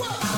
[0.00, 0.29] Whoa.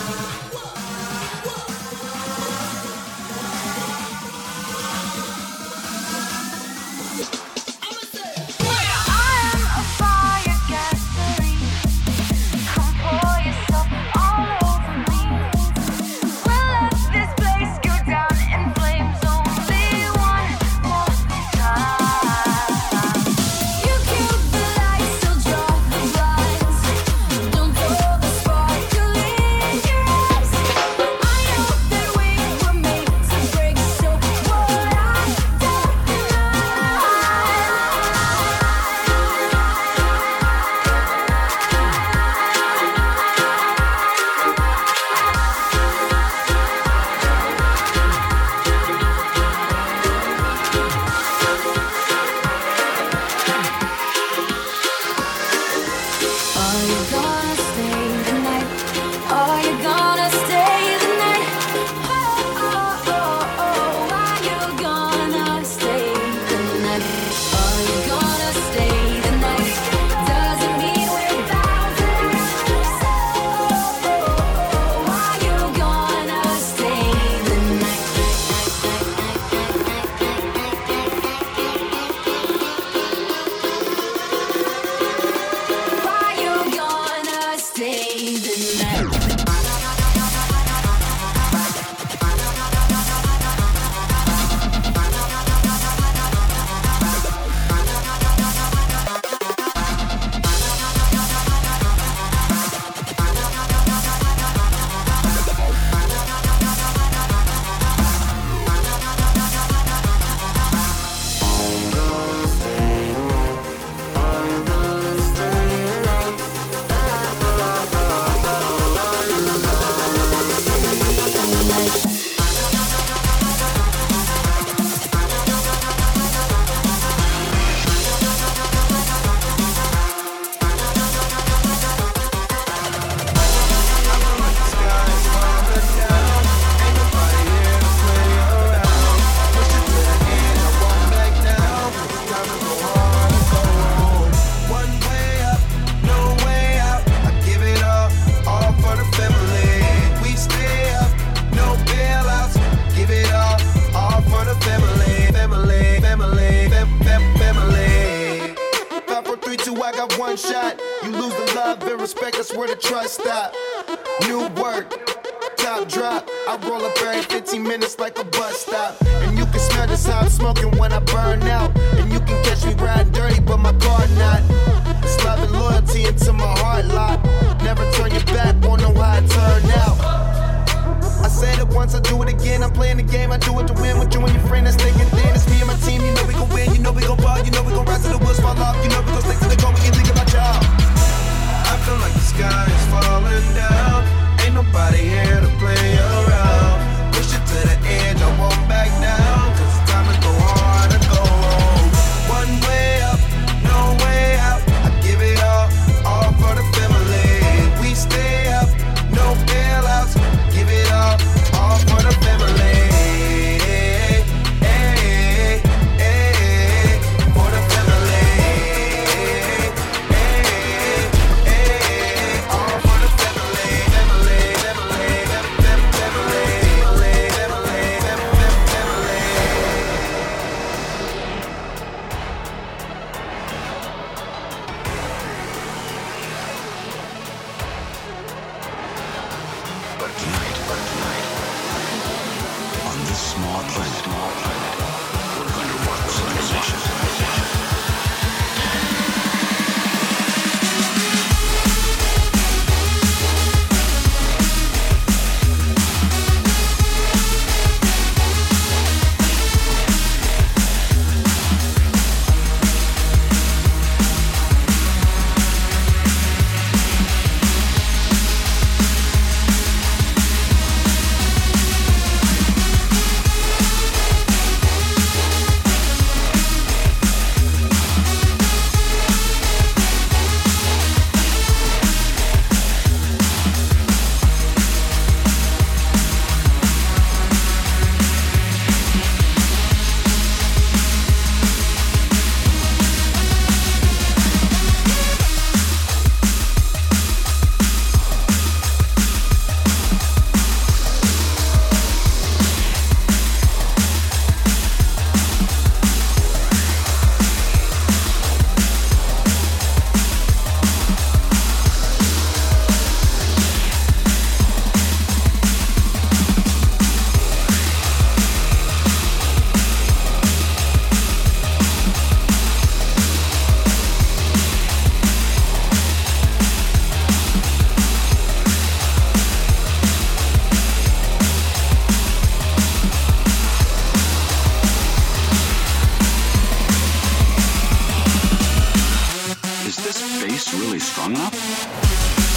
[339.73, 342.32] Is this bass really strong enough?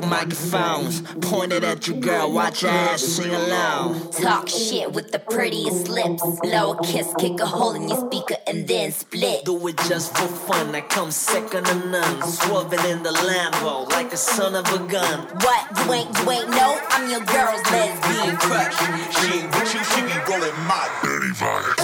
[0.00, 1.02] Molly, I rock microphones.
[1.22, 4.10] Pointed at you, girl, watch your ass sing along.
[4.12, 6.22] Talk shit with the prettiest lips.
[6.40, 9.44] Blow a kiss, kick a hole in your speaker, and then split.
[9.44, 12.22] Do it just for fun, I come second to none.
[12.22, 15.26] Swerving in the Lambo like a son of a gun.
[15.40, 15.86] What?
[15.86, 16.78] You ain't, you ain't know?
[16.90, 18.76] I'm your girl's lesbian crush.
[18.78, 21.77] She ain't with you, she be rolling my dirty vibe.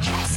[0.00, 0.29] Podcast.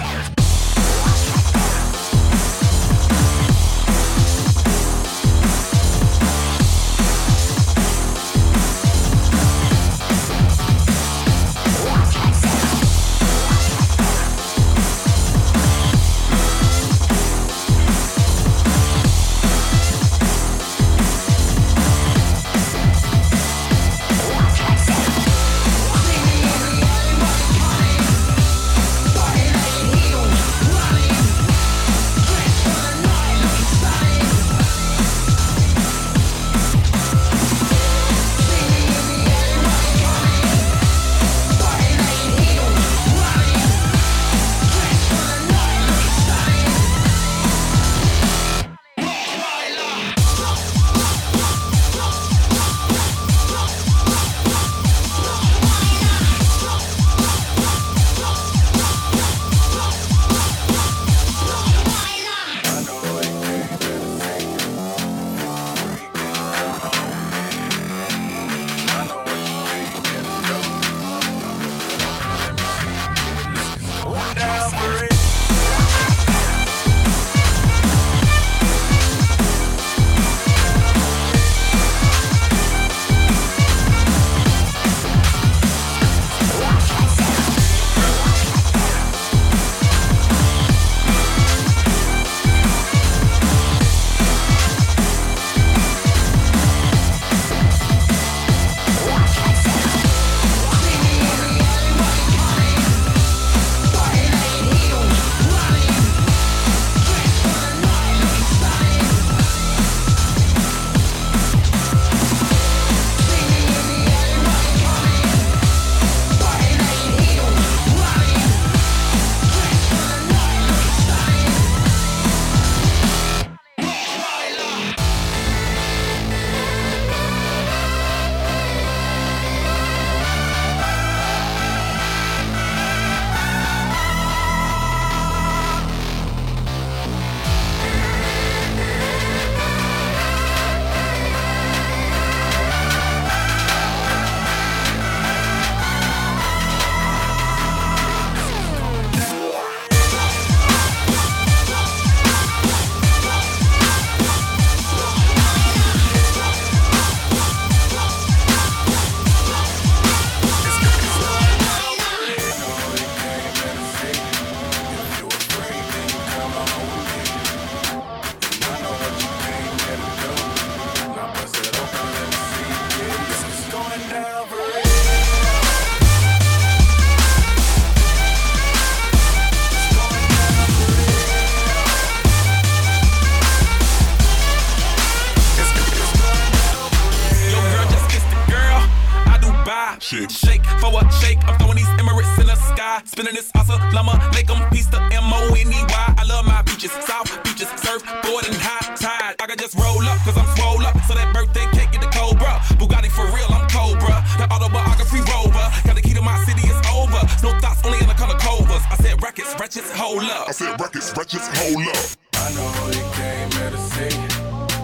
[197.63, 197.87] South beaches.
[197.87, 199.35] Surf, board, and high tide.
[199.39, 200.95] I can just roll up, cause I'm swole up.
[201.07, 202.59] So that birthday cake get the Cobra.
[202.79, 204.23] Bugatti for real, I'm Cobra.
[204.37, 205.65] The autobiography rover.
[205.85, 207.21] Got the key to my city, it's over.
[207.43, 208.83] No thoughts, only in the color covers.
[208.89, 210.49] I said records, wretches, hold up.
[210.49, 212.05] I said records, wretches, hold up.
[212.35, 214.13] I know you came here to see.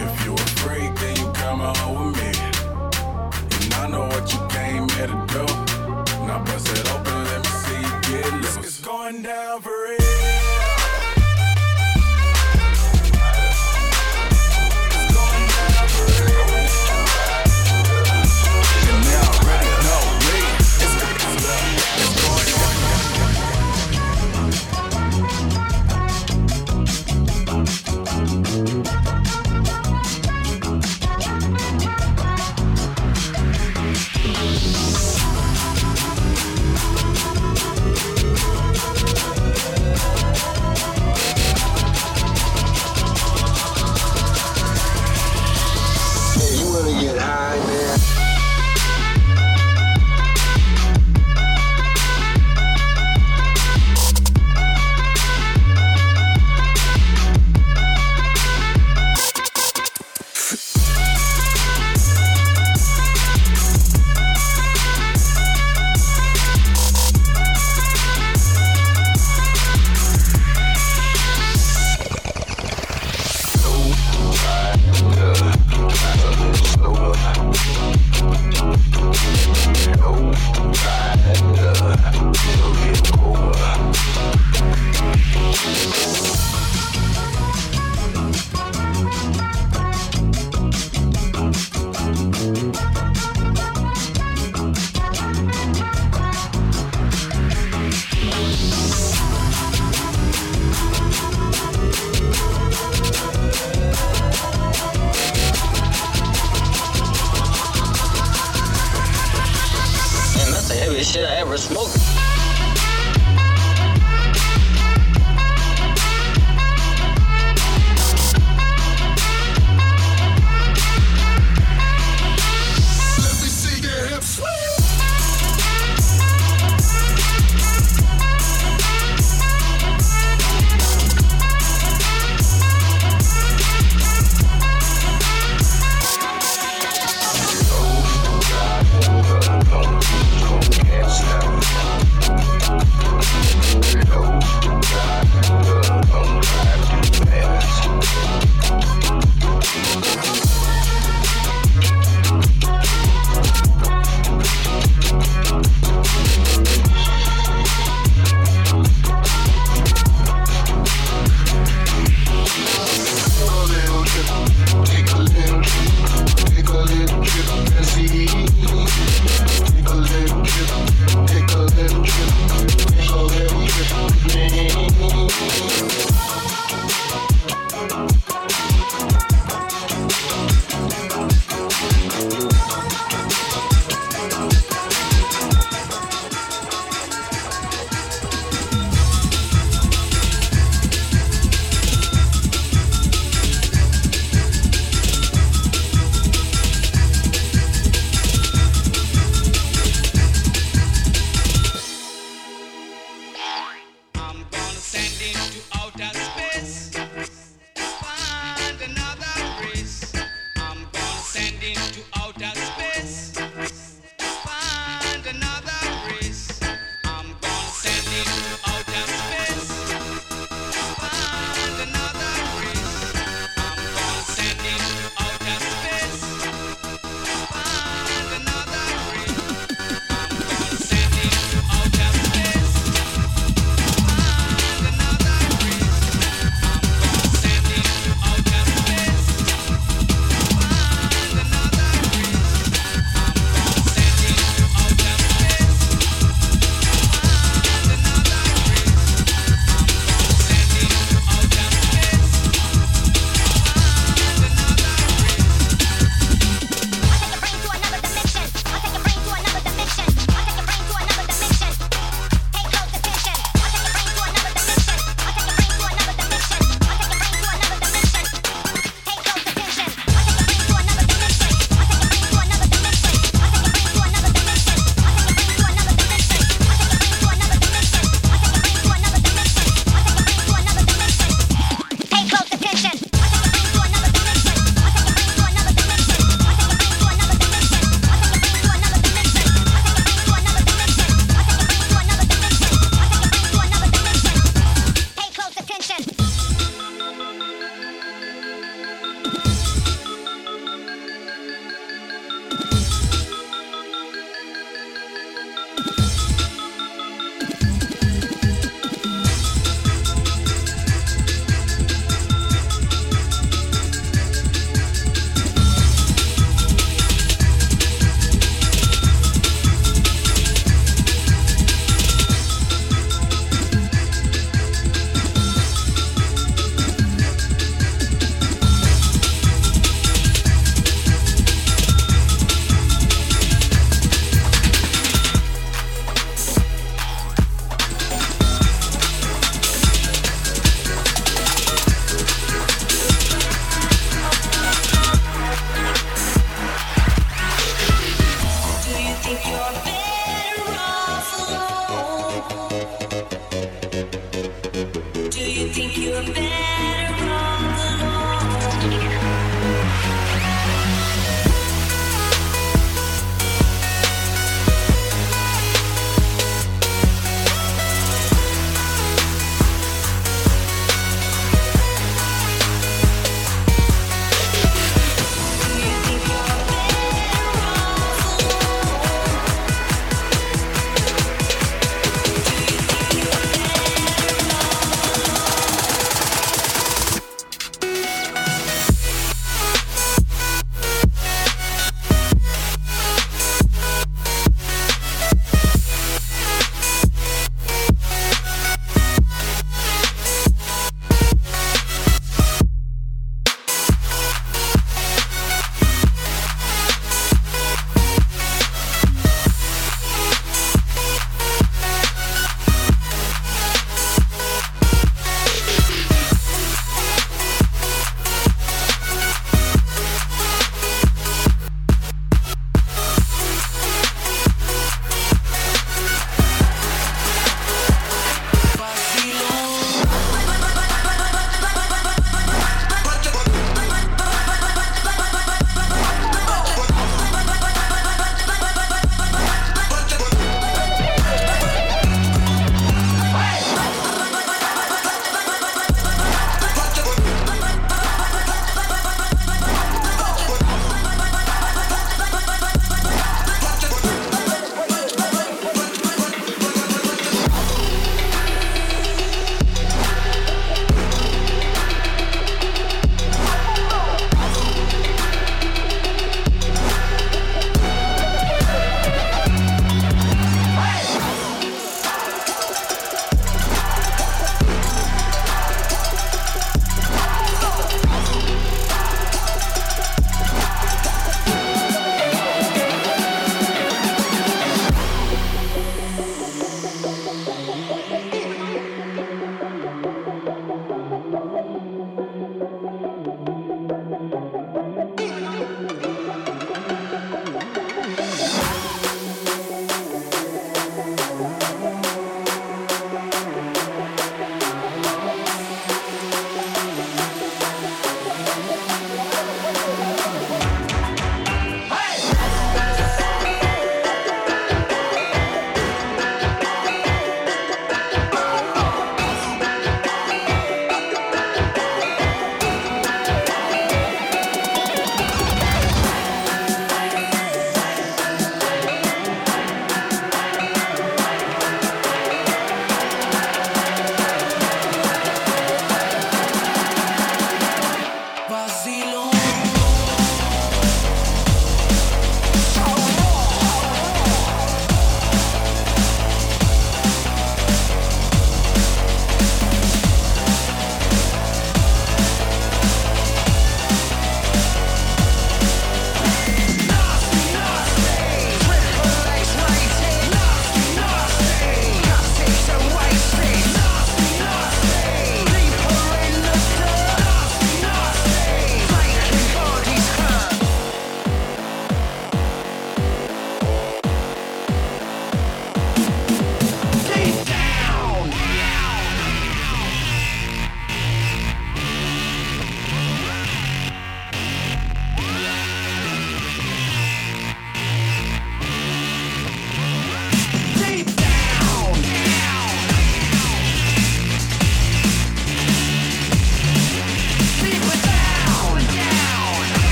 [0.00, 2.32] If you a freak, then you come home with me.
[3.64, 5.44] And I know what you came here to do.
[6.26, 8.56] Now bust it open, let me see you get loose.
[8.58, 10.01] It's going down for real.